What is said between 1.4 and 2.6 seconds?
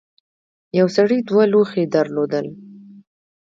لوښي درلودل.